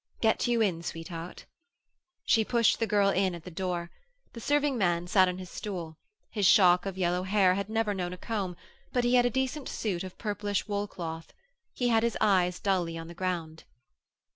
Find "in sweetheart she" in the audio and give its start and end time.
0.61-2.43